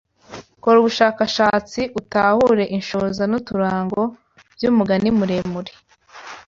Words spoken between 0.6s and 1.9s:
Kora ubushakashatsi